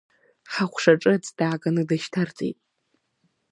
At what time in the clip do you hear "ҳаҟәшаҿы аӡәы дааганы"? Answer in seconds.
0.51-1.81